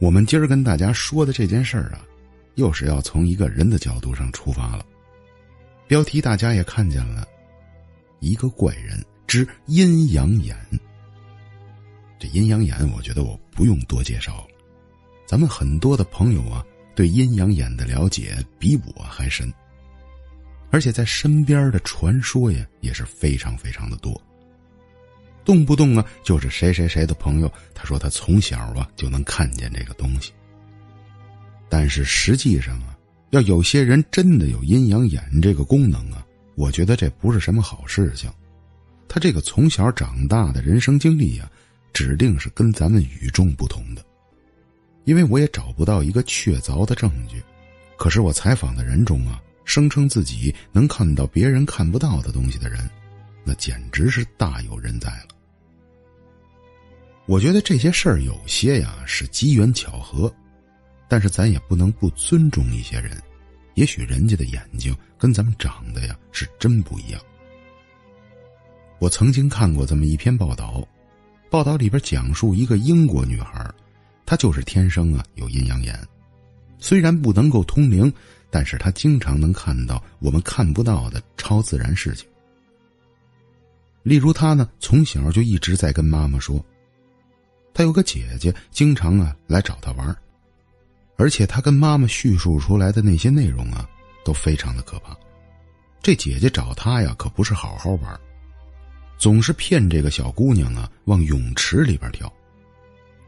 [0.00, 2.00] 我们今儿跟大家说的这件事儿啊，
[2.54, 4.84] 又是要从一个人的角度上出发了。
[5.86, 7.28] 标题大家也看见了，
[8.18, 10.56] 一个怪人之阴阳眼。
[12.18, 14.46] 这阴阳眼，我觉得我不用多介绍了。
[15.26, 19.52] 咱们很多的朋友啊，对阴阳眼的了解比我还深，
[20.70, 24.18] 而且在身边的传说呀，也是非常非常的多。
[25.50, 30.30] 动不动啊，就是谁谁谁的朋友，他说他从小啊就能看见这个东西。
[31.68, 32.96] 但是实际上啊，
[33.30, 36.24] 要有些人真的有阴阳眼这个功能啊，
[36.54, 38.30] 我觉得这不是什么好事情。
[39.08, 41.50] 他这个从小长大的人生经历呀，
[41.92, 44.06] 指定是跟咱们与众不同的。
[45.04, 47.42] 因为我也找不到一个确凿的证据，
[47.98, 52.88] 可是我采访的人中啊，声称自己能看到别人看不到的东西的人，
[53.42, 55.39] 那简直是大有人在了。
[57.26, 60.32] 我觉得这些事儿有些呀是机缘巧合，
[61.06, 63.22] 但是咱也不能不尊重一些人，
[63.74, 67.20] 也许人家的眼睛跟咱们长得呀是真不一样。
[68.98, 70.84] 我曾经看过这么一篇报道，
[71.48, 73.64] 报道里边讲述一个英国女孩，
[74.26, 75.96] 她就是天生啊有阴阳眼，
[76.78, 78.12] 虽然不能够通灵，
[78.50, 82.28] 但是她经常能看到我们看不到的超自然事情。
[84.02, 86.64] 例如，她呢从小就一直在跟妈妈说。
[87.72, 90.16] 他有个姐姐，经常啊来找他玩
[91.16, 93.88] 而且他跟妈妈叙述出来的那些内容啊，
[94.24, 95.16] 都非常的可怕。
[96.02, 98.20] 这姐姐找他呀，可不是好好玩
[99.18, 102.32] 总是骗这个小姑娘啊往泳池里边跳。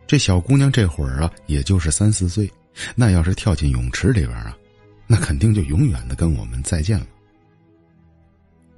[0.07, 2.51] 这小姑娘这会儿啊，也就是三四岁，
[2.95, 4.57] 那要是跳进泳池里边啊，
[5.07, 7.07] 那肯定就永远的跟我们再见了。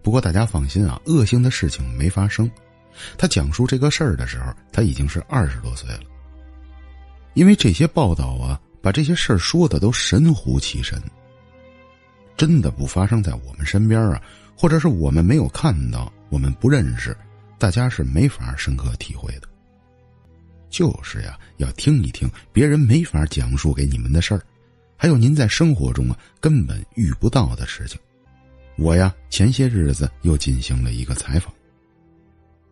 [0.02, 2.50] 不过大家放心啊，恶性的事情没发生。
[3.16, 6.02] 他讲述这个事儿的时候，他已经是二十多岁了。
[7.34, 11.00] 因为这些报道啊，把这些事儿说的都神乎其神。
[12.36, 14.22] 真的不发生在我们身边啊，
[14.56, 17.16] 或者是我们没有看到，我们不认识，
[17.58, 19.48] 大家是没法深刻体会的。
[20.68, 24.42] 就是呀，要听一听别人没法讲述给你们的事儿，
[24.96, 27.98] 还有您在生活中啊根本遇不到的事情。
[28.76, 31.52] 我呀，前些日子又进行了一个采访。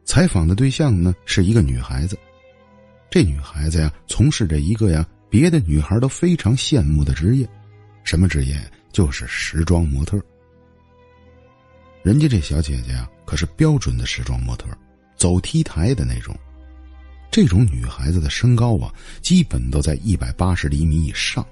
[0.05, 2.19] 采访的对象呢是一个女孩子，
[3.11, 7.49] 这女孩子呀从事着一个呀别的女孩都非常羡慕的职业，
[8.05, 8.57] 什么职业？
[8.93, 10.21] 就是时装模特。
[12.03, 14.67] 人家这小姐姐啊可是标准的时装模特，
[15.17, 16.37] 走 T 台的那种。
[17.31, 18.93] 这种女孩子的身高啊
[19.23, 21.47] 基本都在一百八十厘米以上。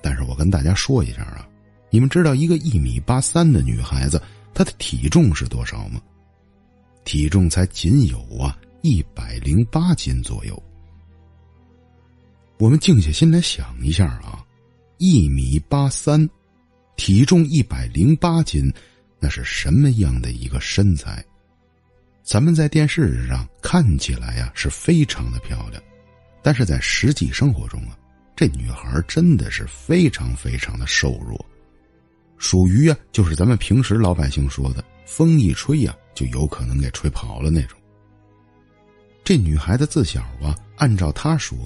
[0.00, 1.48] 但是我跟大家说一下啊，
[1.90, 6.00] 你们知道一个一米八三的女孩子她的体重是多少吗？
[7.04, 10.60] 体重才仅有啊一百零八斤左右。
[12.58, 14.44] 我们静下心来想一下啊，
[14.98, 16.28] 一米八三，
[16.96, 18.72] 体重一百零八斤，
[19.18, 21.24] 那是什么样的一个身材？
[22.22, 25.82] 咱们在电视上看起来呀是非常的漂亮，
[26.42, 27.98] 但是在实际生活中啊，
[28.34, 31.44] 这女孩真的是非常非常的瘦弱，
[32.38, 35.96] 属于啊就是咱们平时老百姓说的风一吹呀。
[36.14, 37.76] 就有可能给吹跑了那种。
[39.24, 41.58] 这女孩子自小啊，按照她说，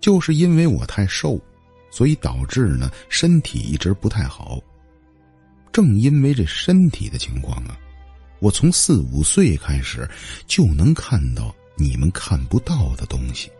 [0.00, 1.36] 就是因为我太瘦，
[1.90, 4.60] 所以导致呢身体一直不太好。
[5.72, 7.76] 正因为这身体的情况啊，
[8.38, 10.08] 我从四五岁开始
[10.46, 13.50] 就能看到你们看不到的东西。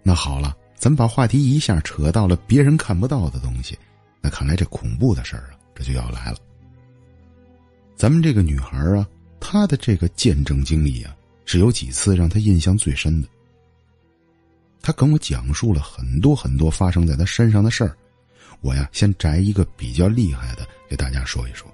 [0.00, 3.76] 那好了，咱把话题一下扯到了别人看不到的东西，
[4.20, 6.36] 那看来这恐怖的事儿啊，这就要来了。
[8.00, 9.06] 咱们这个女孩啊，
[9.38, 13.28] 她的这个见证经历啊，是有几次让她印象最深的。
[14.80, 17.94] 她跟我讲述了很多很多发生在她身上的事儿，
[18.62, 21.70] 我呀先摘一个比较厉害的给大家说一说。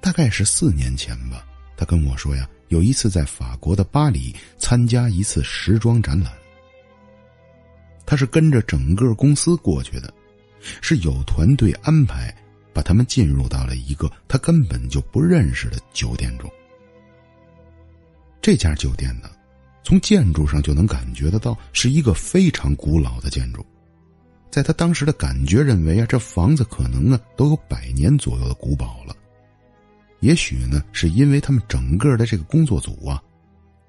[0.00, 1.46] 大概是四年前吧，
[1.76, 6.32] 她跟我说呀，有一次在法国的巴黎参加一次时装展览，
[8.04, 10.12] 她是跟着整个公司过去的，
[10.80, 12.34] 是有团队安排。
[12.72, 16.50] 把他们进入到了一个他根本就不认识的酒店中。
[18.42, 19.30] 这家酒店呢，
[19.82, 23.64] 从建筑上就能感觉得到是一个非常古老的建筑，
[24.50, 29.14] 在他当时的感觉认为啊，这房子可能呢都有百年左右的古堡了。
[30.20, 33.22] 也许呢，是因为他们整个的这个工作组啊，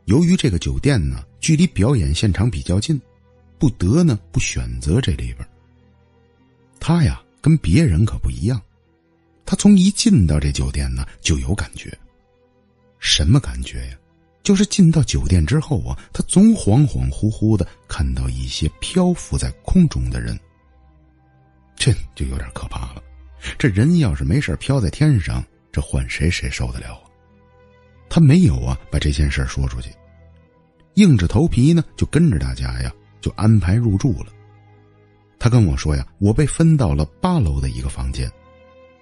[0.05, 2.99] 由于这个酒店呢距离表演现场比较近，
[3.57, 5.47] 不得呢不选择这里边。
[6.79, 8.61] 他呀跟别人可不一样。
[9.51, 11.91] 他从一进到这酒店呢，就有感觉。
[12.99, 13.97] 什么感觉呀？
[14.43, 20.39] 就是进到酒店之后啊，他总恍恍惚惚的看到一些漂浮在空中的人，
[21.75, 23.03] 这就有点可怕了。
[23.57, 27.03] 这人要是没事飘在天上，这换谁谁受得了啊？
[28.07, 29.89] 他没有啊，把这件事说出去，
[30.93, 32.89] 硬着头皮呢，就跟着大家呀，
[33.19, 34.27] 就安排入住了。
[35.37, 38.31] 他跟我说呀，我被分到了八楼的一个房间。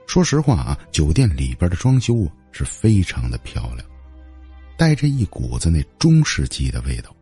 [0.10, 3.88] 说实话啊，酒店里边的装修啊是非常的漂亮，
[4.76, 7.16] 带着一股子那中世纪的味道。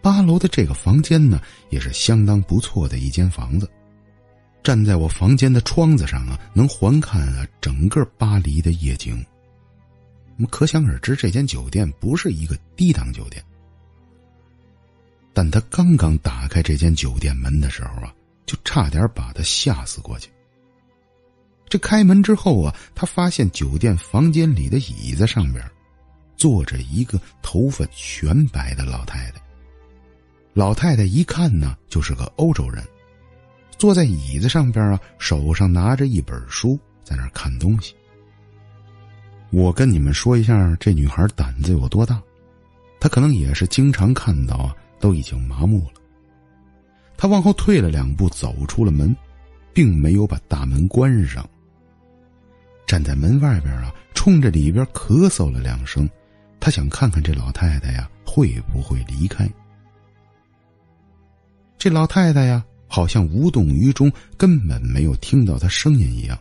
[0.00, 3.68] 八楼的这个房间呢，也是相当不错的一间房子。
[4.62, 9.16] 站在我房间的窗子上啊，能环看啊整个巴黎的夜景。
[10.36, 13.42] 那么可想而知，这间酒店不是一个低档酒店。
[15.32, 18.14] 但他刚刚打开这间酒店门的时候啊，
[18.46, 20.30] 就差点把他吓死过去。
[21.74, 25.60] 这开门之后啊，他发现酒店房间里的椅子上边，
[26.36, 29.42] 坐着一个头发全白的老太太。
[30.52, 32.80] 老太太一看呢，就是个欧洲人。
[33.76, 37.92] 坐在椅子上边啊，手上拿着一本书，在那看东西。
[39.50, 42.22] 我跟你们说一下，这女孩胆子有多大？
[43.00, 46.00] 她可能也是经常看到啊，都已经麻木了。
[47.16, 49.12] 她往后退了两步，走出了门，
[49.72, 51.44] 并没有把大门关上。
[52.94, 56.08] 站在门外边啊，冲着里边咳嗽了两声。
[56.60, 59.50] 他想看看这老太太呀，会不会离开？
[61.76, 62.64] 这老太太呀。
[62.86, 66.38] 好像无动于衷，根本没有听到他声音一样，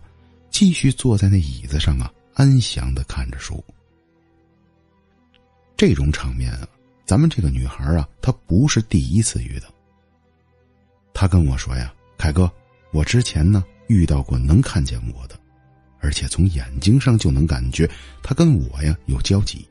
[0.51, 3.63] 继续坐在那椅子上啊，安详的看着书。
[5.75, 6.67] 这种场面啊，
[7.03, 9.67] 咱们这个女孩啊，她不是第一次遇到。
[11.15, 12.51] 她跟我说呀：“凯哥，
[12.91, 15.35] 我之前呢遇到过能看见我的，
[16.03, 17.89] 而且从眼睛上就能感觉
[18.21, 19.65] 她跟我呀有交集。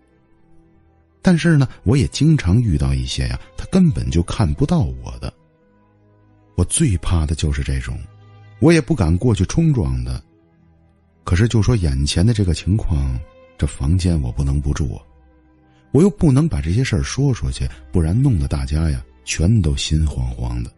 [1.21, 5.33] 但是呢，我也经常遇到一些呀，她根本就看不到我的。”
[6.57, 7.99] 我最怕的就是这种，
[8.59, 10.23] 我也不敢过去冲撞的。
[11.25, 13.19] 可是就说眼前的这个情况，
[13.57, 15.03] 这房间我不能不住啊，
[15.93, 20.73] 我又不能把这些事儿说出去，不然弄得大家呀全都心慌慌的。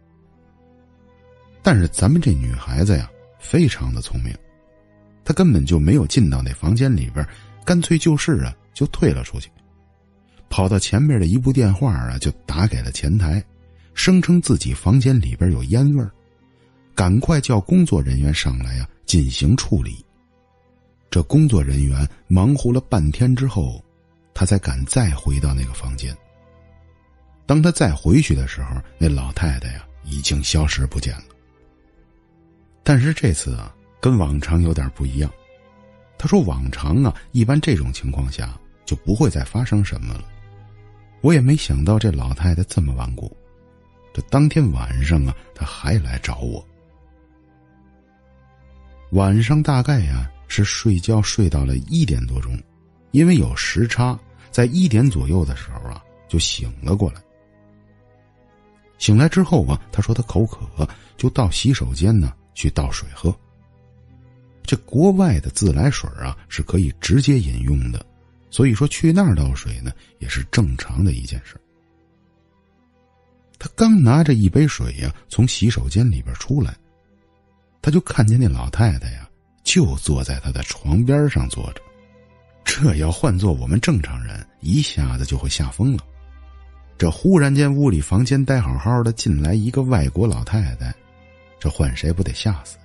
[1.63, 3.09] 但是咱们这女孩子呀，
[3.39, 4.31] 非常的聪明，
[5.25, 7.27] 他根本就没有进到那房间里边，
[7.65, 9.49] 干脆就是啊就退了出去，
[10.49, 13.43] 跑到前面的一部电话啊就打给了前台。
[13.95, 16.11] 声称自己房间里边有烟味儿，
[16.93, 20.05] 赶快叫工作人员上来呀进行处理。
[21.09, 23.81] 这工作人员忙活了半天之后，
[24.33, 26.13] 他才敢再回到那个房间。
[27.45, 31.23] 当他再回去的时候，那老太太呀已经消失不见了。
[32.83, 33.73] 但是这次啊，
[34.05, 35.31] 跟往常有点不一样。
[36.15, 38.55] 他说：“往常啊，一般这种情况下
[38.85, 40.25] 就不会再发生什么了。”
[41.21, 43.35] 我也没想到这老太太这么顽固。
[44.13, 46.63] 这当天晚上啊，她还来找我。
[49.13, 52.55] 晚上大概呀是睡觉睡到了一点多钟，
[53.09, 54.15] 因为有时差，
[54.51, 57.19] 在一点左右的时候啊就醒了过来。
[58.99, 60.87] 醒来之后啊，他说他口渴，
[61.17, 63.35] 就到洗手间呢去倒水喝。
[64.65, 68.05] 这国外的自来水啊是可以直接饮用的，
[68.49, 71.55] 所以说去那儿倒水呢也是正常的一件事。
[73.57, 76.75] 他刚拿着一杯水呀，从洗手间里边出来，
[77.81, 79.29] 他就看见那老太太呀，
[79.63, 81.81] 就坐在他的床边上坐着。
[82.63, 86.03] 这要换做我们正常人，一下子就会吓疯了。
[86.97, 90.93] 这忽然间屋里房间待好好的，进来一个外国老太太，
[91.59, 92.77] 这换谁不得吓死？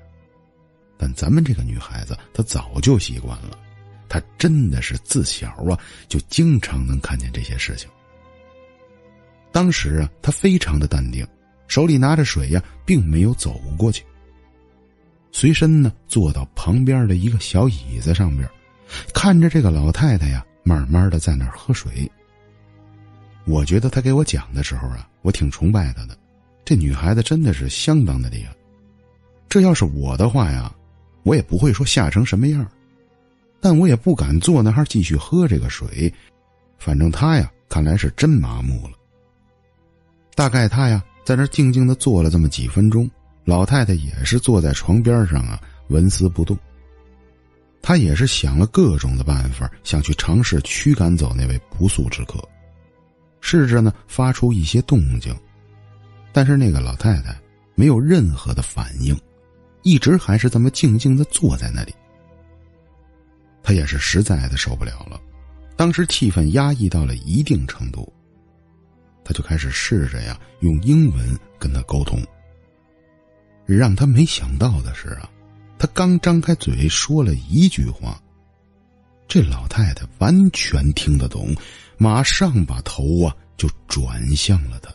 [1.00, 3.58] 但咱们这个女孩子，她早就习惯了，
[4.06, 5.78] 她真的是自小啊，
[6.08, 7.88] 就经常能看见这些事情。
[9.50, 11.26] 当时啊，她非常的淡定，
[11.68, 14.04] 手里拿着水呀，并没有走过去。
[15.32, 18.46] 随身呢，坐到旁边的一个小椅子上边，
[19.14, 22.10] 看着这个老太太呀，慢慢的在那儿喝水。
[23.46, 26.14] 我觉得他给我讲的时候啊，我挺崇拜她的，
[26.62, 28.54] 这女孩子真的是相当的厉害。
[29.48, 30.72] 这要是我的话呀，
[31.22, 32.66] 我也不会说吓成什么样，
[33.60, 36.12] 但我也不敢坐那儿继续喝这个水。
[36.78, 38.92] 反正她呀，看来是真麻木了。
[40.34, 43.10] 大概他呀，在那静静的坐了这么几分钟，
[43.44, 46.56] 老太太也是坐在床边上啊，纹丝不动。
[47.82, 52.38] 他也是想了各种的办法，想去尝试驱赶走那位不速之客，
[53.40, 55.34] 试着呢发出一些动静，
[56.32, 57.38] 但是那个老太太
[57.74, 59.18] 没有任何的反应，
[59.82, 61.94] 一直还是这么静静的坐在那里。
[63.62, 65.20] 他也是实在的受不了了，
[65.76, 68.12] 当时气氛压抑到了一定程度，
[69.24, 72.20] 他就开始试着呀用英文跟他沟通。
[73.66, 75.30] 让他没想到的是啊，
[75.78, 78.20] 他刚张开嘴说了一句话，
[79.28, 81.54] 这老太太完全听得懂，
[81.96, 84.90] 马上把头啊就转向了他。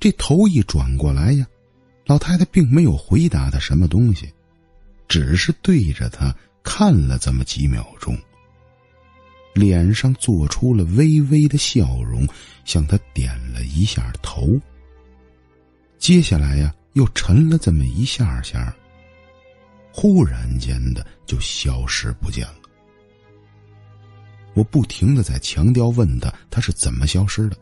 [0.00, 1.46] 这头一转过来呀，
[2.06, 4.32] 老太太并没有回答他什么东西，
[5.06, 8.18] 只是对着他看了这么几秒钟，
[9.52, 12.26] 脸上做出了微微的笑容，
[12.64, 14.58] 向他点了一下头。
[15.98, 18.74] 接下来呀，又沉了这么一下下，
[19.92, 22.54] 忽然间的就消失不见了。
[24.54, 27.56] 我不停的在强调问他，他是怎么消失的？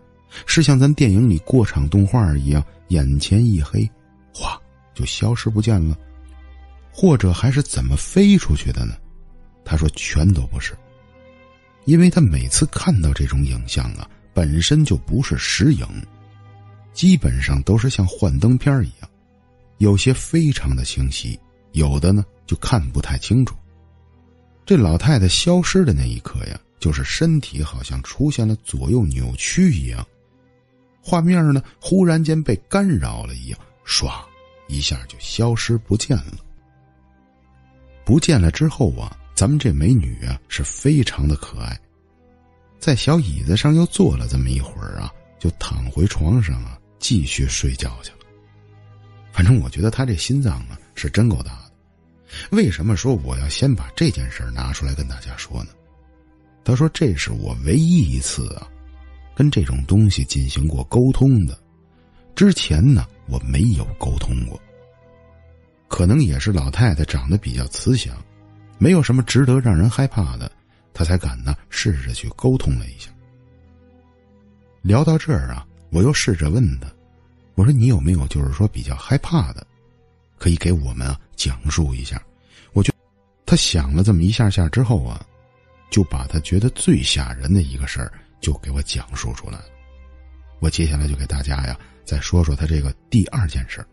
[0.47, 3.89] 是像咱电影里过场动画一样，眼前一黑，
[4.33, 4.61] 哗
[4.95, 5.97] 就消失不见了，
[6.93, 8.95] 或者还是怎么飞出去的呢？
[9.65, 10.77] 他说全都不是，
[11.85, 15.87] 因为他每次看到这种影像啊，本身就不是实影，
[16.93, 19.11] 基本上都是像幻灯片一样，
[19.79, 21.39] 有些非常的清晰，
[21.73, 23.55] 有的呢就看不太清楚。
[24.67, 30.07] 这老太太消失的那一刻呀，就是身体好像出现了左右扭曲一样。
[31.01, 34.25] 画面呢，忽然间被干扰了一样，唰，
[34.69, 36.35] 一下就消失不见了。
[38.05, 41.79] 不见了之后啊，咱们这美女啊是非常的可爱，
[42.79, 48.19] 在小椅子上又坐了这么一会儿啊，就躺回床上啊，继续睡觉去了。
[49.33, 51.73] 反正我觉得她这心脏啊是真够大的。
[52.51, 55.71] 为什么说我要先把这件事拿出来跟大家说呢？
[56.65, 58.69] 他说这是我唯一一次啊。
[59.39, 61.57] 跟这种东西进行过沟通的，
[62.35, 64.61] 之前呢我没有沟通过。
[65.87, 68.17] 可能也是老太太长得比较慈祥，
[68.79, 70.51] 没有什么值得让人害怕的，
[70.93, 73.13] 她才敢呢试着去沟通了一下。
[74.83, 76.91] 聊到这儿啊，我又试着问他
[77.55, 79.65] ：“我说你有没有就是说比较害怕的，
[80.37, 82.21] 可以给我们啊讲述一下？”
[82.75, 82.93] 我就
[83.47, 85.25] 他想了这么一下下之后啊，
[85.91, 88.13] 就把他觉得最吓人的一个事儿。
[88.41, 89.59] 就给我讲述出来，
[90.61, 93.85] 我接下来就给大家呀再说说他这个第二件事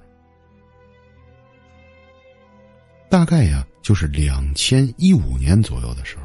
[3.09, 6.23] 大概呀就是两千一五年左右的时候，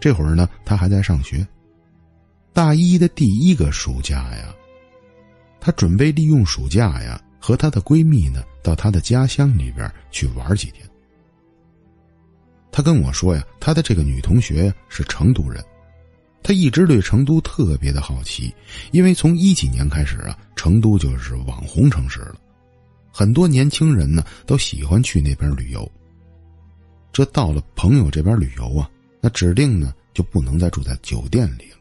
[0.00, 1.46] 这会儿呢他还在上学，
[2.52, 4.54] 大一的第一个暑假呀，
[5.60, 10.88] 他准备利用暑假呀和她的闺蜜呢到她的家乡里边去玩几天。
[12.72, 15.64] 他跟我说呀，他的这个女同学是成都人。
[16.46, 18.54] 他一直对成都特别的好奇，
[18.92, 22.36] 因为从一几年开始啊，成都就是网红城市了，
[23.10, 25.90] 很多年轻人呢都喜欢去那边旅游。
[27.12, 28.88] 这到了朋友这边旅游啊，
[29.20, 31.78] 那指定呢就不能再住在酒店里了。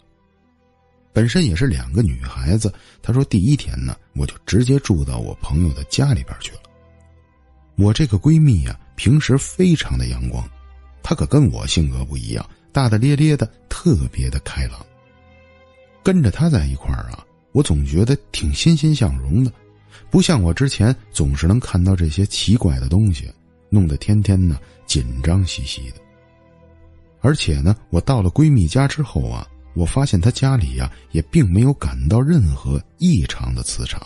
[1.13, 6.62] 本身也是两个女孩子，她说第一天呢，我就直接住到我朋友的家里边去了。
[7.75, 10.43] 我这个闺蜜呀，平时非常的阳光，
[11.03, 12.43] 她可跟我性格不一样。
[12.75, 14.86] 大大咧咧的，特别的开朗。
[16.03, 19.51] 跟着他在一块儿啊，我总觉得挺欣欣向荣的，
[20.12, 23.32] 不像我之前总是能看到这些奇怪的东西，
[23.70, 26.01] 弄得天天呢紧张兮兮的。
[27.22, 34.05] 而且呢，我到了闺蜜家之后啊，我发现她家里呀也并没有感到任何异常的磁场。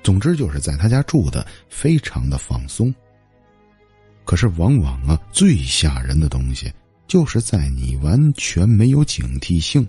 [0.00, 2.94] 总之就是在她家住的非常的放松。
[4.24, 6.72] 可是往往啊，最吓人的东西。
[7.12, 9.86] 就是在你完全没有警惕性，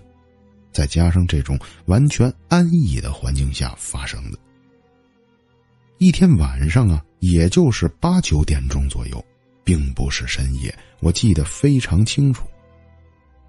[0.70, 4.38] 再加上这种完全安逸的环境下发生的。
[5.96, 9.24] 一天晚上啊，也就是八九点钟左右，
[9.64, 12.46] 并不是深夜，我记得非常清楚。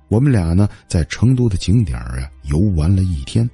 [0.08, 3.50] 我们俩呢，在成都的景点啊游玩了一天。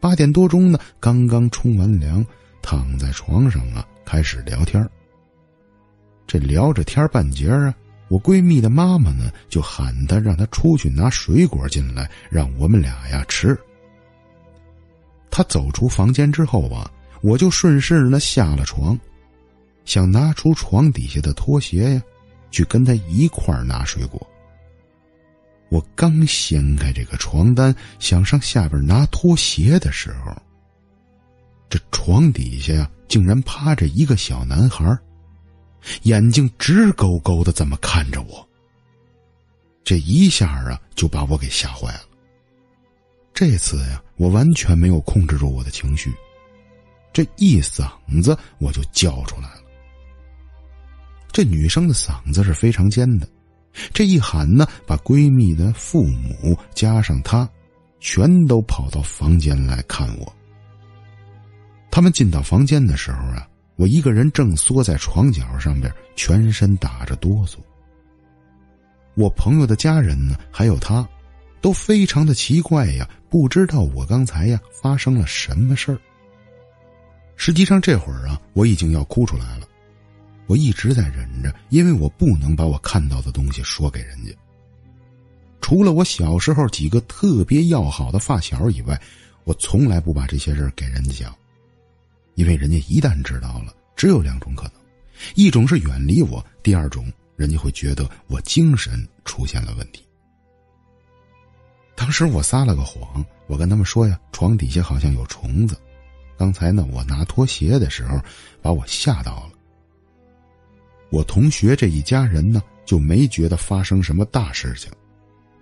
[0.00, 2.24] 八点多钟呢，刚刚冲完凉，
[2.62, 4.82] 躺在床上啊，开始聊天
[6.26, 7.74] 这聊着天半截啊。
[8.10, 13.56] 我闺蜜的妈妈呢，就喊她让她出去拿水果进来，让我们俩呀吃。
[15.30, 16.90] 她走出房间之后啊，
[17.22, 18.98] 我就顺势呢下了床，
[19.84, 22.02] 想拿出床底下的拖鞋呀，
[22.50, 24.20] 去跟她一块儿拿水果。
[25.68, 30.34] 我刚掀开这个床单，想上下边拿拖鞋的时候，
[31.68, 34.98] 这床底下呀，竟然趴着一个小男孩
[36.02, 38.46] 眼睛直勾勾的这么看着我，
[39.84, 42.02] 这一下啊就把我给吓坏了。
[43.32, 46.12] 这次呀，我完全没有控制住我的情绪，
[47.12, 47.88] 这一嗓
[48.22, 49.62] 子我就叫出来了。
[51.32, 53.28] 这女生的嗓子是非常尖的，
[53.94, 57.48] 这一喊呢，把闺蜜的父母加上她，
[58.00, 60.36] 全都跑到房间来看我。
[61.90, 63.48] 他们进到房间的时候啊，
[63.80, 67.56] 我一个人正缩在床角上边，全身打着哆嗦。
[69.14, 71.08] 我朋友的家人呢，还有他，
[71.62, 75.98] 都非常的奇怪呀，不知道我刚才呀发生了什么事儿。
[77.36, 79.66] 实际上这会儿啊，我已经要哭出来了。
[80.46, 84.30] 我一直在忍着，因为我不能把我看到的东西说给人家。
[85.62, 89.00] 除了我小时候几个特别要好的发小以外，
[89.44, 91.34] 我从来不把这些事儿给人家讲，
[92.40, 94.72] 因为人家一旦知道了，只有两种可能：
[95.34, 100.02] 一种是远离我，第二种人家会觉得我精神出现了问题。
[101.94, 105.78] 当时我撒了个谎，我跟他们说呀，床底下好像有虫子。
[106.38, 108.18] 刚才呢，我拿拖鞋的时候，
[108.62, 109.52] 把我吓到了。
[111.10, 114.90] 我同学这一家人呢，就没觉得发生什么大事情，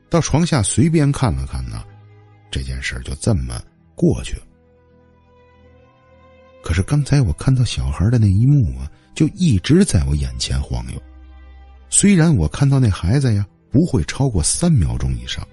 [0.09, 1.85] 到床下随便看了看呢，
[2.53, 3.61] 这件事就这么
[3.97, 4.43] 过去了。
[6.79, 11.03] 是刚才我看到小孩的那一幕啊，就一直在我眼前晃悠。
[11.91, 15.45] 虽然我看到那孩子呀不会超过三秒钟以上，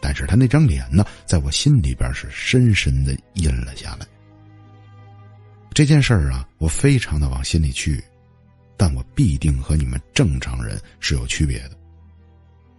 [0.00, 4.06] 但是他那张脸呢，在我心里边是深深的印了下来。
[5.74, 8.02] 这件事儿啊，我非常的往心里去。
[8.74, 11.76] 但我必定和你们正常人是有区别的。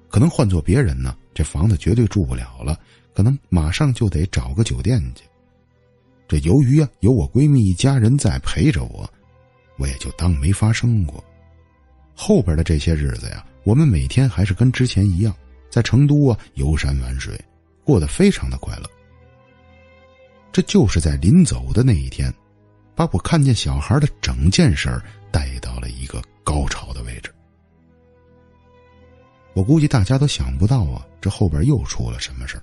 [0.09, 2.79] 可能换做别人呢，这房子绝对住不了了，
[3.13, 5.23] 可能马上就得找个酒店去。
[6.33, 9.07] 这由于啊有我闺蜜一家人在陪着我，
[9.77, 11.23] 我也就当没发生过。
[12.15, 15.31] 后边的这些日子呀，我们每天还是跟之前一样，
[15.69, 17.39] 在成都啊游山玩水，
[17.83, 18.89] 过得非常的快乐。
[20.51, 22.33] 这就是在临走的那一天，
[22.95, 25.03] 把我看见小孩的整件事儿。
[25.31, 27.31] 带到了一个高潮的位置，
[29.53, 32.59] 我估计大家都想不到啊，这后边又出了什么事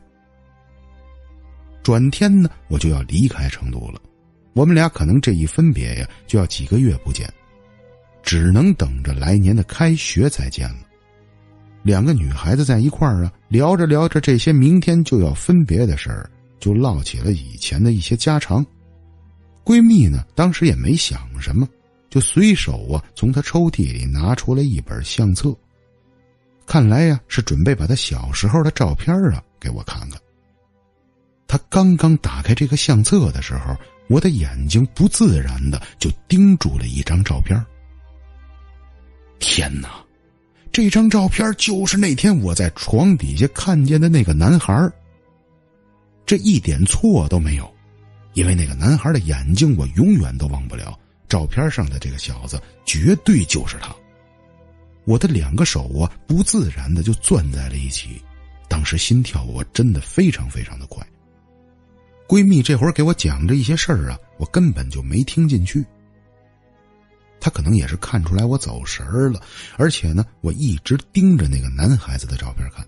[1.90, 4.00] 转天呢，我就要离开成都了，
[4.52, 7.28] 我们俩可能这一分别呀，就要几个月不见，
[8.22, 10.76] 只能等着来年的开学再见了。
[11.82, 18.64] 两个女孩子在一块儿啊，聊着聊着这些明天就要分别的事儿，就唠起了以前的一些家常。
[19.64, 21.68] 闺蜜呢，当时也没想什么。
[22.08, 25.52] 就随手啊，从她抽屉里拿出了一本相册，
[26.68, 30.20] 看来呀是准备把她小时候的照片啊给我看看。
[31.50, 37.60] 他刚刚打开这个相册的时候，我的眼睛不自然的就盯住了一张照片。
[39.40, 39.88] 天哪，
[40.70, 44.88] 这张照片就是那天我在床底下看见的那个男孩
[46.24, 47.68] 这一点错都没有，
[48.34, 50.96] 因为那个男孩的眼睛我永远都忘不了。
[51.28, 53.92] 照片上的这个小子绝对就是他，
[55.04, 58.22] 我的两个手啊不自然的就攥在了一起，
[58.68, 61.04] 当时心跳我真的非常非常的快。
[62.30, 65.84] 闺蜜这会儿给我讲着一些事儿啊，我根本就没听进去。
[67.40, 69.42] 她可能也是看出来我走神儿了，
[69.76, 72.86] 而且呢，我一直盯着那个男孩子的照片看。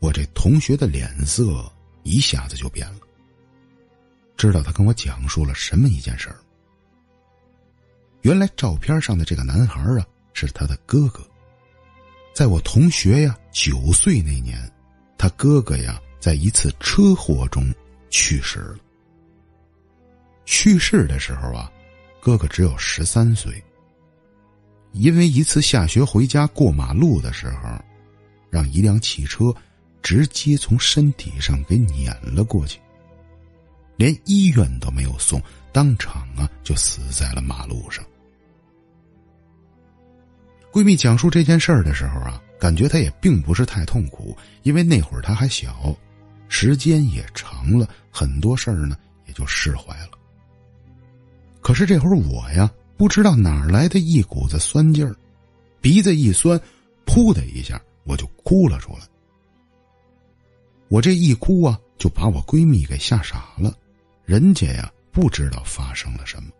[0.00, 1.70] 我这同学的脸色
[2.02, 2.98] 一下子就变了。
[4.36, 6.40] 知道他跟我讲述了什么一件事儿？
[8.22, 11.24] 原来照片上的这个男孩啊，是他的哥哥。
[12.34, 14.60] 在我同学呀九岁那年，
[15.16, 17.72] 他哥哥呀在一次车祸中
[18.10, 18.78] 去世了。
[20.44, 21.70] 去世的时候啊，
[22.20, 23.62] 哥哥只有十三岁。
[24.92, 27.68] 因为一次下学回家过马路的时候，
[28.50, 29.54] 让一辆汽车
[30.02, 32.80] 直接从身体上给碾了过去，
[33.96, 35.40] 连医院都没有送。
[35.72, 38.02] 当场啊，就死在了马路上。
[40.72, 45.94] 闺蜜讲述这件事儿的时候啊，感觉她也并不是太痛苦，因为那会儿她还小，
[46.48, 50.10] 时间也长了，很多事儿呢也就释怀了。
[51.60, 55.14] 可是这会儿我呀，不知道哪儿来的一股子酸劲儿，
[55.80, 56.60] 鼻子一酸，
[57.06, 59.00] 噗的一下，我就哭了出来。
[60.88, 63.74] 我这一哭啊，就把我闺蜜给吓傻了，
[64.24, 64.90] 人家呀。
[65.10, 66.50] 不知道发生了什么，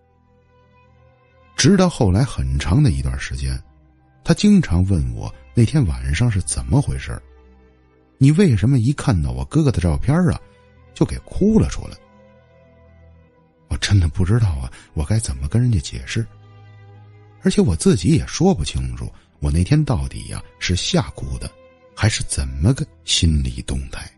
[1.55, 3.57] 直到后来很长的一段时间，
[4.24, 7.22] 他经常问我那天晚上是怎么回事
[8.19, 10.41] 你为什么一看到我哥哥的照片啊，
[10.93, 11.97] 就给哭了出来？
[13.69, 16.27] 我真的不知道啊，我该怎么跟人家解释？
[17.43, 21.49] 而且我自己也说不清楚，我那天到底呀是吓哭的，
[21.95, 24.11] 还是怎么个心理动态？